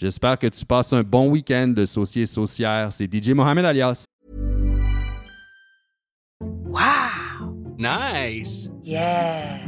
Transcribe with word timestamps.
J'espère 0.00 0.38
que 0.38 0.46
tu 0.46 0.64
passes 0.64 0.94
un 0.94 1.02
bon 1.02 1.28
week-end 1.28 1.74
de 1.76 1.84
saucier 1.84 2.24
saucière. 2.24 2.90
C'est 2.90 3.06
DJ 3.06 3.32
Mohamed 3.32 3.66
Alias. 3.66 4.06
Wow. 6.40 7.54
Nice. 7.76 8.70
Yeah. 8.82 9.58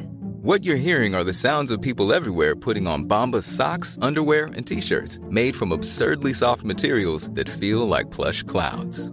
What 0.43 0.65
you're 0.65 0.77
hearing 0.79 1.15
are 1.15 1.23
the 1.23 1.35
sounds 1.35 1.71
of 1.71 1.83
people 1.83 2.15
everywhere 2.15 2.57
putting 2.57 2.87
on 2.87 3.05
Bombas 3.05 3.43
socks, 3.43 3.99
underwear, 4.01 4.47
and 4.57 4.67
t-shirts 4.67 5.19
made 5.29 5.55
from 5.55 5.71
absurdly 5.71 6.33
soft 6.33 6.65
materials 6.65 7.29
that 7.35 7.51
feel 7.51 7.87
like 7.87 8.11
plush 8.11 8.43
clouds. 8.43 9.11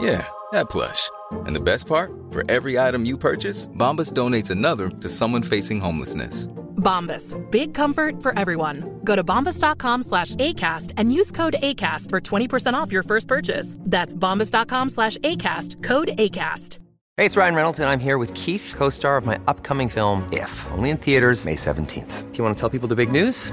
Yeah, 0.00 0.26
that 0.52 0.70
plush. 0.70 1.10
And 1.46 1.54
the 1.54 1.60
best 1.60 1.86
part? 1.86 2.10
For 2.30 2.42
every 2.50 2.78
item 2.78 3.04
you 3.04 3.18
purchase, 3.18 3.68
Bombas 3.68 4.12
donates 4.12 4.50
another 4.50 4.88
to 4.88 5.08
someone 5.08 5.42
facing 5.42 5.80
homelessness. 5.80 6.46
Bombas. 6.76 7.36
Big 7.50 7.74
comfort 7.74 8.22
for 8.22 8.36
everyone. 8.38 9.00
Go 9.04 9.14
to 9.14 9.22
bombas.com 9.22 10.02
slash 10.02 10.34
ACAST 10.36 10.94
and 10.96 11.12
use 11.12 11.30
code 11.30 11.56
ACAST 11.62 12.08
for 12.08 12.20
20% 12.20 12.72
off 12.74 12.90
your 12.90 13.02
first 13.02 13.28
purchase. 13.28 13.76
That's 13.80 14.16
bombas.com 14.16 14.88
slash 14.88 15.18
ACAST. 15.18 15.82
Code 15.82 16.08
ACAST. 16.16 16.78
Hey, 17.18 17.26
it's 17.26 17.36
Ryan 17.36 17.54
Reynolds, 17.54 17.80
and 17.80 17.90
I'm 17.90 18.00
here 18.00 18.16
with 18.16 18.32
Keith, 18.32 18.72
co 18.74 18.88
star 18.88 19.18
of 19.18 19.26
my 19.26 19.38
upcoming 19.46 19.90
film, 19.90 20.26
If, 20.32 20.66
only 20.70 20.88
in 20.88 20.96
theaters, 20.96 21.44
May 21.44 21.56
17th. 21.56 22.32
Do 22.32 22.38
you 22.38 22.44
want 22.44 22.56
to 22.56 22.60
tell 22.60 22.70
people 22.70 22.88
the 22.88 22.96
big 22.96 23.12
news? 23.12 23.52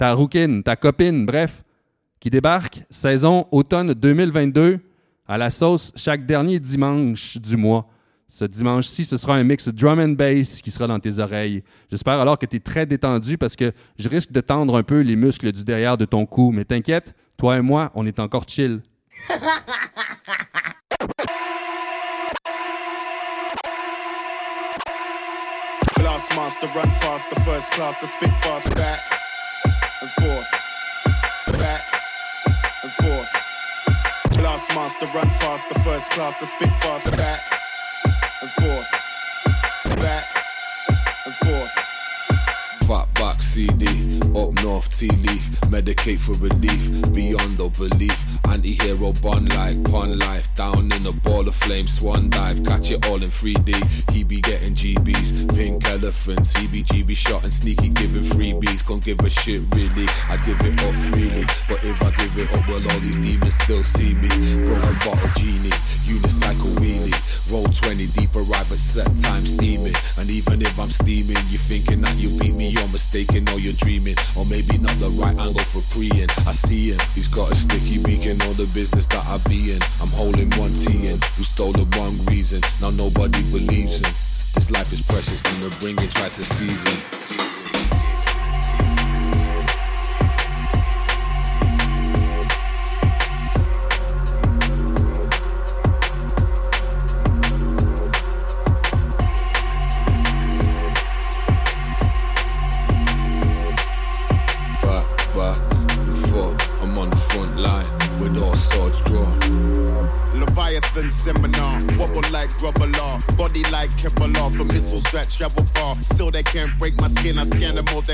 ta 0.00 0.14
rouquine, 0.14 0.62
ta 0.62 0.76
copine, 0.76 1.26
bref, 1.26 1.62
qui 2.20 2.30
débarque 2.30 2.84
saison 2.88 3.46
automne 3.52 3.92
2022 3.92 4.80
à 5.28 5.36
la 5.36 5.50
sauce 5.50 5.92
chaque 5.94 6.24
dernier 6.24 6.58
dimanche 6.58 7.36
du 7.36 7.58
mois. 7.58 7.86
Ce 8.26 8.46
dimanche-ci, 8.46 9.04
ce 9.04 9.18
sera 9.18 9.34
un 9.34 9.44
mix 9.44 9.68
drum 9.68 10.00
and 10.00 10.16
bass 10.16 10.62
qui 10.62 10.70
sera 10.70 10.86
dans 10.86 10.98
tes 10.98 11.18
oreilles. 11.18 11.62
J'espère 11.90 12.18
alors 12.18 12.38
que 12.38 12.46
tu 12.46 12.56
es 12.56 12.60
très 12.60 12.86
détendu 12.86 13.36
parce 13.36 13.56
que 13.56 13.72
je 13.98 14.08
risque 14.08 14.32
de 14.32 14.40
tendre 14.40 14.78
un 14.78 14.82
peu 14.82 15.00
les 15.00 15.16
muscles 15.16 15.52
du 15.52 15.64
derrière 15.64 15.98
de 15.98 16.06
ton 16.06 16.24
cou. 16.24 16.50
Mais 16.50 16.64
t'inquiète, 16.64 17.14
toi 17.36 17.58
et 17.58 17.60
moi, 17.60 17.92
on 17.94 18.06
est 18.06 18.20
encore 18.20 18.48
chill. 18.48 18.80
forth, 30.20 30.50
back 31.58 31.82
and 32.82 32.92
forth. 32.92 33.32
Glass 34.36 34.68
master, 34.74 35.06
run 35.16 35.30
faster, 35.40 35.74
first 35.82 36.10
class, 36.10 36.42
I 36.42 36.46
spit 36.46 36.68
fast, 36.82 37.16
back 37.16 37.40
and 38.42 38.50
forth, 38.50 39.96
back. 39.96 40.29
Back 43.20 43.42
CD, 43.42 43.84
up 44.34 44.54
north 44.64 44.98
tea 44.98 45.08
leaf, 45.08 45.44
medicate 45.68 46.18
for 46.18 46.32
relief, 46.42 47.12
beyond 47.14 47.60
all 47.60 47.68
belief. 47.68 48.16
Anti-hero 48.48 49.12
bun 49.22 49.44
like 49.44 49.84
pun 49.84 50.18
life, 50.20 50.52
down 50.54 50.90
in 50.90 51.06
a 51.06 51.12
ball 51.12 51.46
of 51.46 51.54
flame, 51.54 51.86
swan 51.86 52.30
dive, 52.30 52.64
catch 52.64 52.90
it 52.90 53.06
all 53.06 53.22
in 53.22 53.28
3D. 53.28 53.76
He 54.10 54.24
be 54.24 54.40
getting 54.40 54.72
GBs, 54.72 55.54
pink 55.54 55.86
elephants, 55.88 56.56
he 56.56 56.66
be 56.68 56.82
GB 56.82 57.14
shot 57.14 57.44
and 57.44 57.52
sneaky 57.52 57.90
giving 57.90 58.22
freebies. 58.22 58.86
Can't 58.88 59.04
give 59.04 59.20
a 59.20 59.28
shit 59.28 59.62
really, 59.74 60.06
I 60.30 60.38
give 60.38 60.58
it 60.62 60.80
up 60.80 60.94
freely. 61.12 61.44
But 61.68 61.84
if 61.84 62.02
I 62.02 62.10
give 62.16 62.38
it 62.38 62.48
up, 62.56 62.66
well 62.68 62.82
all 62.90 63.00
these 63.00 63.20
demons 63.20 63.54
still 63.60 63.84
see 63.84 64.14
me. 64.14 64.28
Broken 64.64 64.96
bottle 65.04 65.30
genie, 65.36 65.76
unicycle 66.08 66.72
wheelie. 66.80 67.52
Roll 67.52 67.66
20 67.66 68.06
deep, 68.16 68.34
arrive 68.34 68.72
at 68.72 68.78
set 68.78 69.06
time 69.22 69.42
steaming. 69.42 69.94
And 70.18 70.30
even 70.30 70.62
if 70.62 70.78
I'm 70.78 70.88
steaming, 70.88 71.36
you 71.50 71.58
thinking 71.58 72.00
that 72.00 72.16
you 72.16 72.30
beat 72.38 72.54
me, 72.54 72.68
you're 72.68 72.88
mistaken 73.10 73.48
or 73.48 73.58
you're 73.58 73.74
dreaming. 73.74 74.14
Or 74.36 74.44
maybe 74.46 74.78
not 74.78 74.94
the 75.02 75.10
right 75.18 75.36
angle 75.36 75.66
for 75.74 75.82
preying. 75.94 76.30
I 76.46 76.52
see 76.52 76.92
him, 76.92 76.98
he's 77.14 77.28
got 77.28 77.50
a 77.50 77.54
sticky 77.54 77.98
beak 78.02 78.26
and 78.26 78.40
all 78.42 78.54
the 78.54 78.70
business 78.72 79.06
that 79.06 79.26
I 79.26 79.38
be 79.48 79.72
in. 79.72 79.82
I'm 80.00 80.10
holding 80.14 80.50
one 80.54 80.70
T 80.70 81.08
in, 81.08 81.18
who 81.36 81.42
stole 81.42 81.72
the 81.72 81.84
wrong 81.96 82.14
reason. 82.26 82.62
Now 82.80 82.90
nobody 82.90 83.42
believes 83.50 83.98
him. 83.98 84.12
This 84.54 84.70
life 84.70 84.92
is 84.92 85.02
precious 85.02 85.42
and 85.44 85.62
the 85.62 85.70
bring 85.80 85.98
it 85.98 86.10
try 86.12 86.28
to 86.28 86.44
seize 86.44 86.82
it. 86.86 87.69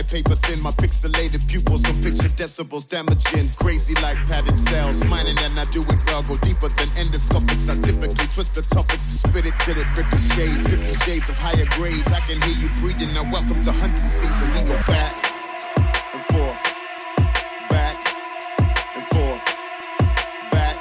Paper 0.09 0.37
thin. 0.47 0.61
My 0.62 0.71
pixelated 0.72 1.47
pupils 1.49 1.82
can 1.82 1.94
picture 2.03 2.29
decibels 2.38 2.88
damaging. 2.88 3.50
Crazy 3.56 3.94
like 4.03 4.17
padded 4.29 4.58
cells, 4.58 5.05
mining 5.08 5.38
and 5.41 5.58
I 5.58 5.64
do 5.67 5.82
it 5.82 6.00
well. 6.06 6.23
Go 6.23 6.37
deeper 6.38 6.69
than 6.69 6.88
endoscopics. 7.00 7.69
I 7.69 7.76
typically 7.82 8.26
twist 8.35 8.55
the 8.55 8.62
topics 8.75 9.05
to 9.06 9.29
spit 9.29 9.47
it 9.47 9.55
till 9.64 9.76
it 9.79 9.88
ricochets. 9.97 10.62
Fifty 10.70 10.94
shades 11.05 11.29
of 11.29 11.38
higher 11.38 11.67
grades. 11.76 12.12
I 12.12 12.20
can 12.20 12.41
hear 12.43 12.56
you 12.56 12.70
breathing. 12.81 13.12
Now 13.14 13.25
welcome 13.31 13.62
to 13.62 13.73
hunting 13.73 14.08
season. 14.08 14.47
We 14.55 14.62
go 14.62 14.76
back 14.87 15.14
and 16.14 16.23
forth, 16.32 16.62
back 17.70 17.97
and 18.97 19.05
forth, 19.14 19.47
back 20.53 20.76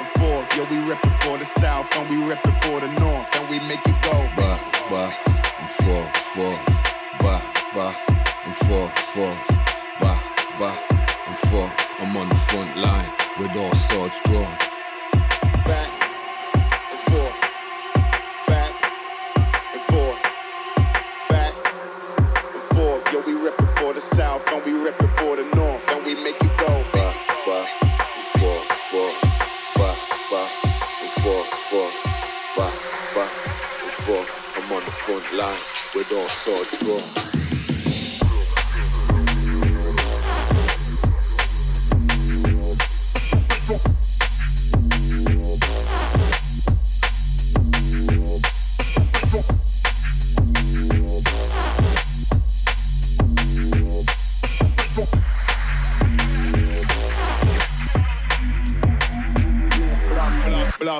and 0.00 0.08
forth. 0.20 0.46
Yeah, 0.56 0.66
we 0.70 0.76
reppin' 0.86 1.16
for 1.24 1.38
the 1.38 1.44
south 1.44 1.88
and 1.96 2.08
we 2.10 2.16
reppin' 2.26 2.56
for 2.64 2.80
the 2.80 2.90
north 3.00 3.28
and 3.36 3.48
we 3.50 3.58
make 3.66 3.84
it 3.86 3.98
go. 4.02 4.16
back, 4.36 4.60
back, 4.90 5.12
and 5.60 5.70
forth, 5.82 6.16
forth, 6.34 6.87
back, 7.74 7.94
and 8.46 8.54
forth, 8.66 8.98
forth, 8.98 9.48
back, 10.00 10.22
back, 10.58 10.90
and 10.90 11.36
forth. 11.50 12.00
I'm 12.00 12.16
on 12.16 12.28
the 12.28 12.34
front 12.34 12.76
line 12.76 13.10
with 13.38 13.56
all 13.58 13.74
swords 13.74 14.16
drawn. 14.24 14.67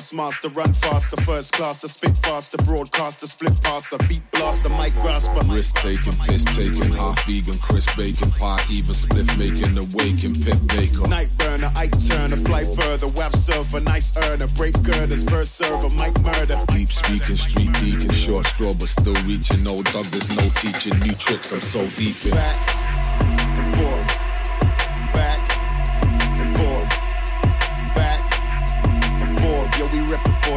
Blast 0.09 0.43
master, 0.43 0.49
run 0.61 0.73
faster, 0.73 1.17
first 1.23 1.53
class, 1.53 1.83
the 1.83 1.89
spit 1.89 2.17
faster, 2.19 2.57
broadcaster, 2.65 3.27
split 3.27 3.53
passer, 3.63 3.99
beat 4.09 4.23
blaster, 4.33 4.71
mic 4.71 4.95
grasper. 5.01 5.41
Risk 5.53 5.77
taking, 5.77 6.17
piss 6.25 6.45
taking, 6.57 6.97
half 6.97 7.21
vegan, 7.27 7.53
crisp 7.61 7.95
bacon, 7.95 8.31
pie, 8.39 8.65
even 8.71 8.95
split 8.95 9.27
making, 9.37 9.77
awaken, 9.77 10.33
pip 10.33 10.57
baker. 10.69 11.07
Night 11.09 11.29
burner, 11.37 11.71
Ike 11.77 11.93
Turner, 12.09 12.37
fly 12.37 12.65
further, 12.65 13.09
web 13.21 13.35
server, 13.37 13.81
nice 13.81 14.17
earner, 14.17 14.47
break 14.57 14.73
girders, 14.83 15.25
verse 15.25 15.51
server, 15.51 15.91
mic 15.91 16.17
murder. 16.23 16.57
Deep 16.69 16.89
speaking, 16.89 17.37
street 17.37 17.73
deacon, 17.85 18.09
short 18.09 18.47
straw, 18.47 18.73
but 18.73 18.89
still 18.89 19.19
reaching. 19.27 19.63
No 19.63 19.83
dog, 19.83 20.07
there's 20.07 20.31
no 20.35 20.49
teaching. 20.57 20.99
New 21.01 21.13
tricks, 21.21 21.53
I'm 21.53 21.61
so 21.61 21.87
deep 21.99 22.17
in. 22.25 22.33
Back 22.33 23.48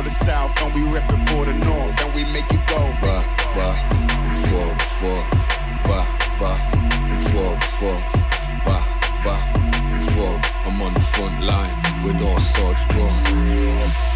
for 0.01 0.09
the 0.09 0.15
south, 0.25 0.61
and 0.63 0.73
we 0.73 0.81
rip 0.83 1.03
for 1.03 1.45
the 1.45 1.53
north, 1.65 2.03
and 2.03 2.15
we 2.15 2.23
make 2.25 2.49
it 2.51 2.65
go. 2.67 2.81
Ba, 3.01 3.23
ba, 3.55 3.73
four, 4.47 4.67
four, 4.97 5.19
ba, 5.85 5.99
ba, 6.39 6.55
four, 7.29 7.51
four, 7.77 7.95
ba, 8.65 8.77
ba, 9.23 9.37
four. 10.13 10.33
I'm 10.65 10.81
on 10.81 10.93
the 10.93 11.05
front 11.13 11.43
line 11.43 11.73
with 12.03 12.23
all 12.23 12.39
swords 12.39 12.85
drawn. 12.89 14.10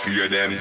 Fear 0.00 0.28
them. 0.28 0.52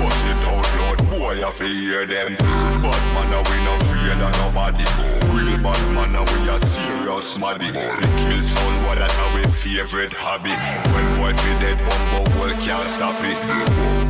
Watch 0.00 0.24
it 0.24 0.40
out, 0.48 0.64
Lord, 0.80 1.00
boy, 1.10 1.44
I 1.44 1.50
fear 1.50 2.06
them. 2.06 2.36
Bad 2.36 3.02
man, 3.12 3.32
we 3.44 3.56
no 3.64 3.74
fear 3.84 4.14
that 4.16 4.32
nobody. 4.40 4.88
Real 5.36 5.60
bad 5.60 5.82
man, 5.92 6.16
we 6.32 6.48
a 6.48 6.56
serious 6.64 7.38
maddy. 7.38 7.68
We 7.68 8.06
kill 8.24 8.40
sound, 8.42 8.76
boy, 8.86 8.96
that 8.96 9.12
our 9.12 9.48
favorite 9.48 10.14
hobby. 10.14 10.54
When 10.94 11.06
boy 11.20 11.32
feel 11.36 11.58
dead, 11.60 11.78
bumbo 11.84 12.40
world 12.40 12.56
can't 12.64 12.88
stop 12.88 13.16
it. 13.20 13.38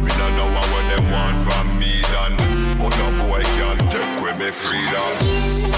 We 0.02 0.10
don't 0.14 0.36
know 0.38 0.50
what 0.54 0.84
them 0.94 1.10
want 1.10 1.42
from 1.42 1.78
me, 1.78 1.92
then. 2.14 2.78
But 2.78 2.94
no 2.98 3.26
boy 3.26 3.42
can't 3.58 3.90
take 3.90 4.20
away 4.20 4.38
me 4.38 4.50
freedom. 4.50 5.75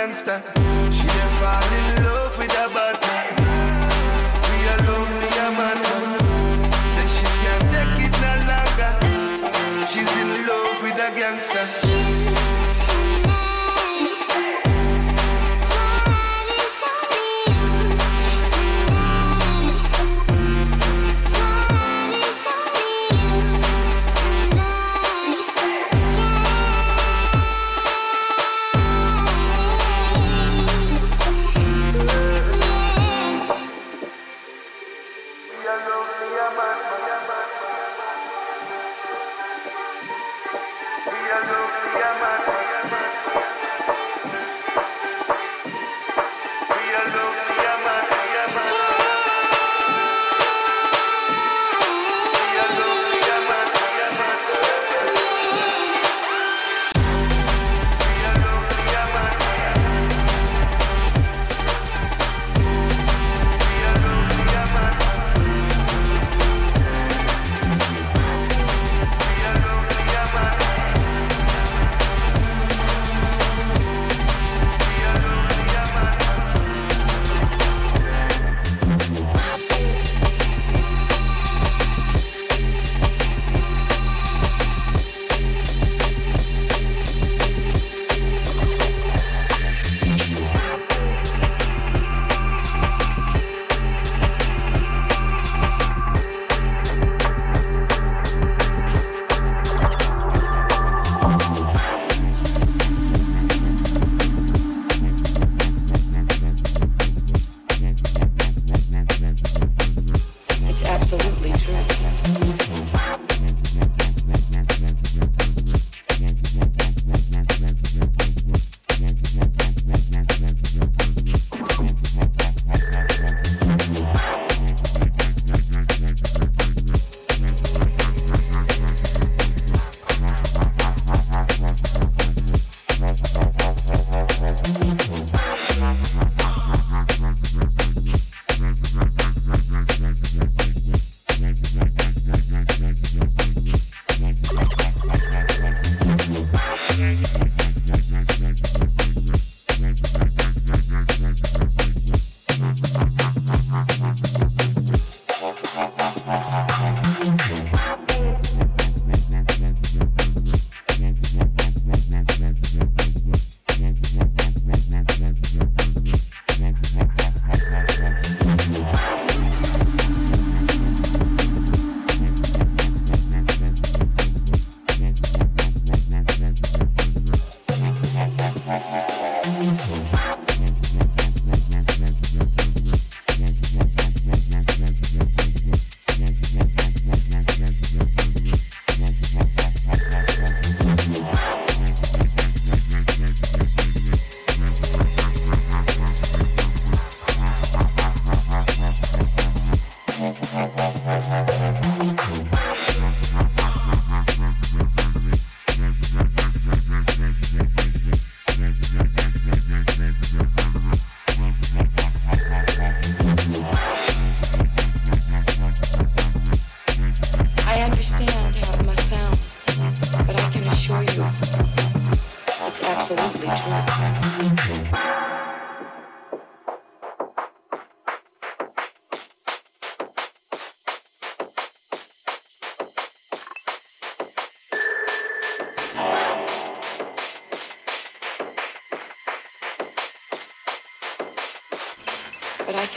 Gangster. 0.00 0.40
She 0.96 1.06
dey 1.14 1.28
fall 1.40 1.72
in 1.78 2.04
love 2.04 2.38
with 2.38 2.52
a 2.64 2.66
bad 2.74 3.09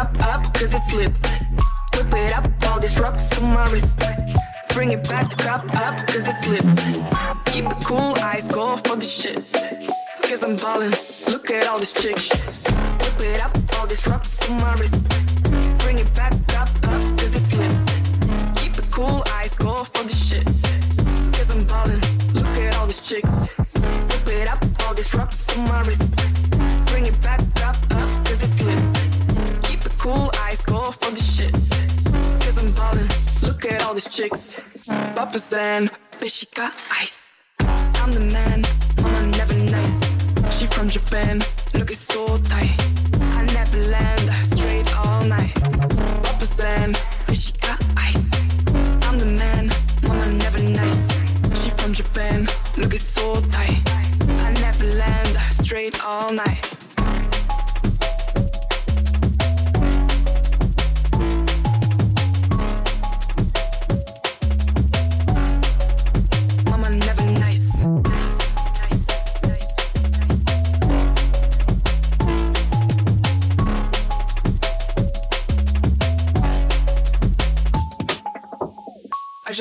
up, 0.00 0.18
up, 0.20 0.54
cause 0.54 0.72
it's 0.72 0.94
lit. 0.94 1.12
Whip 1.94 2.12
it 2.14 2.32
up, 2.34 2.50
all 2.68 2.80
this 2.80 2.98
rocks 2.98 3.38
on 3.38 3.52
my 3.52 3.64
wrist. 3.70 4.00
Bring 4.72 4.92
it 4.92 5.06
back 5.06 5.28
up, 5.46 5.64
up, 5.76 6.06
cause 6.06 6.26
it's 6.26 6.48
lit. 6.48 6.64
Keep 7.46 7.66
it 7.66 7.84
cool, 7.84 8.14
eyes 8.22 8.48
go 8.48 8.78
for 8.78 8.96
the 8.96 9.04
shit. 9.04 9.44
Cause 10.22 10.42
I'm 10.42 10.56
ballin', 10.56 10.94
look 11.28 11.50
at 11.50 11.66
all 11.66 11.78
these 11.78 11.92
chicks. 11.92 12.30
Whip 12.30 13.20
it 13.20 13.44
up, 13.44 13.52
all 13.78 13.86
this 13.86 14.06
rocks 14.06 14.48
on 14.48 14.56
my 14.56 14.72
wrist. 14.74 15.39
Bitch, 36.70 37.19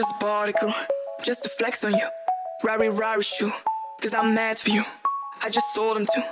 just 0.10 0.24
a 0.24 0.54
girl 0.60 0.76
just 1.24 1.44
to 1.44 1.50
flex 1.50 1.84
on 1.86 1.94
you. 1.94 2.08
Rari 2.64 2.90
Rari 2.90 3.22
shoe, 3.22 3.52
cause 4.02 4.14
I'm 4.14 4.34
mad 4.34 4.58
for 4.58 4.72
you. 4.72 4.84
I 5.44 5.50
just 5.50 5.74
sold 5.74 5.98
them 5.98 6.08
too, 6.14 6.24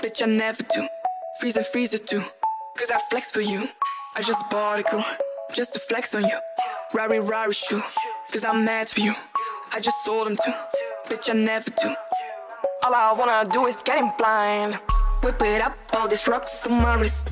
bitch 0.00 0.22
I 0.22 0.26
never 0.26 0.62
do. 0.62 0.86
Freeze 1.40 1.56
and 1.56 1.66
freezer 1.66 1.98
too, 1.98 2.22
cause 2.76 2.90
I 2.90 2.98
flex 3.10 3.30
for 3.30 3.40
you. 3.40 3.68
I 4.16 4.22
just 4.22 4.44
a 4.50 4.82
girl 4.90 5.04
just 5.54 5.74
to 5.74 5.80
flex 5.80 6.14
on 6.14 6.24
you. 6.24 6.38
Rari 6.94 7.20
Rari 7.20 7.52
shoe, 7.52 7.82
cause 8.30 8.44
I'm 8.44 8.64
mad 8.64 8.88
for 8.88 9.00
you. 9.00 9.14
I 9.72 9.80
just 9.80 10.04
sold 10.04 10.26
them 10.26 10.36
too, 10.36 10.52
bitch 11.08 11.30
I 11.30 11.34
never 11.34 11.70
do. 11.70 11.94
All 12.84 12.94
I 12.94 13.12
wanna 13.12 13.48
do 13.48 13.66
is 13.66 13.82
get 13.82 13.98
him 13.98 14.10
blind. 14.18 14.78
Whip 15.22 15.40
it 15.42 15.62
up, 15.62 15.76
all 15.94 16.08
these 16.08 16.26
rocks 16.26 16.66
on 16.66 16.82
my 16.82 16.96
wrist. 16.96 17.28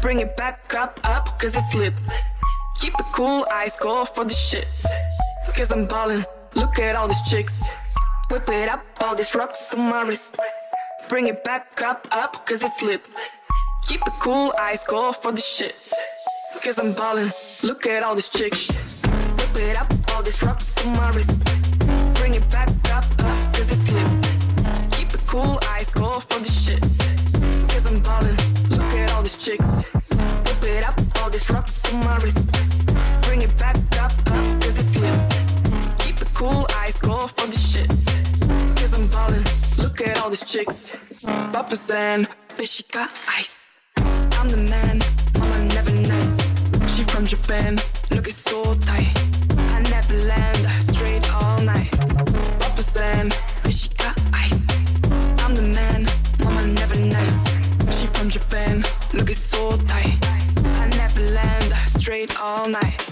Bring 0.00 0.20
it 0.20 0.36
back 0.36 0.74
up, 0.74 0.98
up, 1.04 1.38
cause 1.38 1.56
it's 1.56 1.74
lit. 1.74 1.94
Keep 2.80 2.94
it 2.94 3.06
cool, 3.12 3.46
eyes 3.52 3.76
go 3.76 4.04
for 4.04 4.24
the 4.24 4.34
shit. 4.34 4.66
Cause 5.56 5.70
I'm 5.70 5.86
ballin', 5.86 6.24
look 6.54 6.78
at 6.78 6.96
all 6.96 7.06
these 7.06 7.22
chicks. 7.22 7.62
Whip 8.30 8.48
it 8.48 8.70
up, 8.70 8.82
all 9.02 9.14
these 9.14 9.34
rocks 9.34 9.74
on 9.74 9.90
my 9.90 10.02
wrist. 10.02 10.36
Bring 11.08 11.26
it 11.26 11.44
back 11.44 11.82
up, 11.82 12.08
up, 12.10 12.46
cause 12.46 12.64
it's 12.64 12.82
lit. 12.82 13.02
Keep 13.86 14.00
it 14.06 14.14
cool, 14.18 14.54
eyes 14.58 14.82
go 14.84 15.12
for 15.12 15.30
the 15.30 15.40
shit. 15.40 15.74
Cause 16.62 16.78
I'm 16.78 16.94
ballin', 16.94 17.32
look 17.62 17.86
at 17.86 18.02
all 18.02 18.14
these 18.14 18.30
chicks. 18.30 18.66
Whip 18.70 19.56
it 19.56 19.76
up, 19.78 19.92
all 20.14 20.22
these 20.22 20.42
rocks 20.42 20.84
on 20.84 20.94
my 20.94 21.10
wrist. 21.10 21.38
Bring 22.14 22.34
it 22.34 22.48
back 22.50 22.68
up, 22.90 23.04
up, 23.20 23.54
cause 23.54 23.70
it's 23.70 23.92
lit. 23.92 24.10
Keep 24.92 25.12
it 25.12 25.26
cool, 25.26 25.60
eyes 25.68 25.90
go 25.90 26.14
for 26.14 26.38
the 26.38 26.48
shit. 26.48 26.80
Cause 27.68 27.92
I'm 27.92 28.00
ballin', 28.00 28.36
look 28.70 28.94
at 28.94 29.12
all 29.12 29.22
these 29.22 29.36
chicks. 29.36 29.91
Look 39.92 40.08
at 40.08 40.18
all 40.18 40.30
these 40.30 40.44
chicks. 40.44 40.94
Papa's 41.22 41.90
and 41.90 42.26
bitch, 42.56 42.76
she 42.76 42.82
got 42.84 43.10
ice. 43.28 43.78
I'm 43.96 44.48
the 44.48 44.56
man, 44.56 45.00
mama 45.38 45.64
never 45.74 45.92
nice. 45.92 46.36
She 46.94 47.04
from 47.04 47.26
Japan, 47.26 47.78
look 48.10 48.26
it's 48.26 48.42
so 48.42 48.62
tight. 48.74 49.12
I 49.74 49.80
never 49.90 50.14
land, 50.26 50.64
straight 50.82 51.30
all 51.34 51.60
night. 51.60 51.90
Papa's 52.60 52.96
and 52.96 53.32
bitch, 53.62 53.82
she 53.82 53.90
got 53.98 54.18
ice. 54.32 54.66
I'm 55.44 55.54
the 55.54 55.68
man, 55.78 56.06
mama 56.42 56.66
never 56.68 56.98
nice. 56.98 57.40
She 57.98 58.06
from 58.06 58.30
Japan, 58.30 58.84
look 59.12 59.28
it's 59.28 59.40
so 59.40 59.72
tight. 59.72 60.16
I 60.80 60.86
never 60.96 61.20
land, 61.20 61.72
straight 61.88 62.40
all 62.40 62.66
night. 62.66 63.11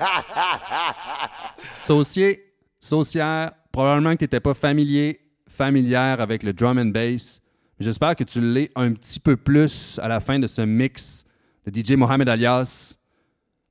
Saucier, 1.74 2.54
saucière, 2.78 3.52
probablement 3.72 4.12
que 4.12 4.18
tu 4.18 4.24
n'étais 4.24 4.40
pas 4.40 4.54
familier, 4.54 5.20
familière 5.48 6.20
avec 6.20 6.42
le 6.42 6.52
drum 6.52 6.78
and 6.78 6.86
bass. 6.86 7.40
J'espère 7.78 8.16
que 8.16 8.24
tu 8.24 8.40
l'es 8.40 8.70
un 8.76 8.92
petit 8.92 9.20
peu 9.20 9.36
plus 9.36 9.98
à 10.02 10.08
la 10.08 10.20
fin 10.20 10.38
de 10.38 10.46
ce 10.46 10.62
mix 10.62 11.24
de 11.66 11.82
DJ 11.82 11.92
Mohamed 11.92 12.28
Alias, 12.28 12.98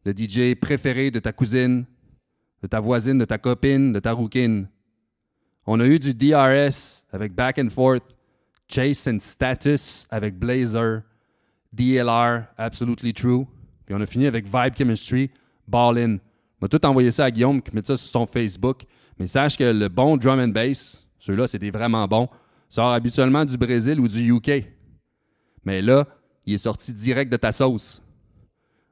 le 0.06 0.14
DJ 0.14 0.56
préféré 0.60 1.12
de 1.12 1.20
ta 1.20 1.32
cousine, 1.32 1.86
de 2.62 2.68
ta 2.68 2.80
voisine, 2.80 3.18
de 3.18 3.26
ta 3.26 3.38
copine, 3.38 3.94
de 3.94 4.00
ta 4.00 4.12
rouquine. 4.12 4.68
On 5.66 5.80
a 5.80 5.86
eu 5.86 6.00
du 6.00 6.14
DRS 6.14 7.06
avec 7.12 7.34
Back 7.34 7.60
and 7.60 7.70
Forth, 7.70 8.04
Chase 8.68 9.08
and 9.08 9.20
Status 9.20 10.08
avec 10.10 10.38
Blazer, 10.38 11.04
DLR, 11.74 12.46
Absolutely 12.58 13.14
True. 13.14 13.46
Puis 13.86 13.96
on 13.96 14.02
a 14.02 14.06
fini 14.06 14.28
avec 14.28 14.46
Vibe 14.46 14.76
Chemistry, 14.76 15.32
Ballin. 15.70 16.16
On 16.16 16.66
m'a 16.66 16.68
tout 16.68 16.86
envoyé 16.86 17.12
ça 17.12 17.26
à 17.26 17.32
Guillaume 17.32 17.62
qui 17.62 17.74
met 17.74 17.82
ça 17.84 17.96
sur 17.96 18.10
son 18.10 18.26
Facebook. 18.26 18.84
Mais 19.18 19.28
sache 19.28 19.58
que 19.58 19.64
le 19.64 19.88
bon 19.88 20.18
drum 20.18 20.40
and 20.40 20.50
bass, 20.50 21.08
ceux-là, 21.20 21.46
des 21.48 21.72
vraiment 21.72 22.08
bons, 22.08 22.30
sort 22.70 22.92
habituellement 22.92 23.46
du 23.46 23.58
Brésil 23.58 24.00
ou 24.00 24.08
du 24.08 24.34
UK. 24.34 24.66
Mais 25.64 25.82
là, 25.82 26.08
il 26.46 26.54
est 26.54 26.58
sorti 26.58 26.94
direct 26.94 27.32
de 27.32 27.38
ta 27.38 27.52
sauce. 27.52 28.02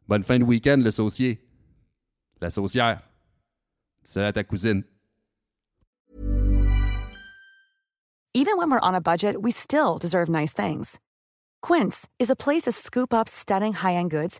Bonne 0.08 0.24
fin 0.24 0.38
de 0.40 0.44
week-end, 0.44 0.78
le 0.78 0.92
saucier. 0.92 1.42
La 2.40 2.50
saucière. 2.50 3.02
C'est 4.04 4.24
à 4.24 4.32
ta 4.32 4.44
cousine. 4.44 4.84
Even 8.34 8.58
when 8.58 8.70
we're 8.70 8.80
on 8.84 8.94
a 8.94 9.02
budget, 9.02 9.42
we 9.42 9.52
still 9.52 9.98
deserve 10.00 10.30
nice 10.30 10.54
things. 10.54 11.00
Quince 11.62 12.08
is 12.20 12.30
a 12.30 12.36
place 12.36 12.64
to 12.64 12.72
scoop 12.72 13.14
up 13.14 13.28
stunning 13.28 13.74
high 13.74 13.96
end 13.96 14.12
goods 14.12 14.40